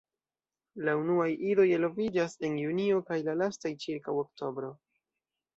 [0.87, 4.73] La unuaj idoj eloviĝas en Junio kaj la lastaj ĉirkaŭ Oktobro.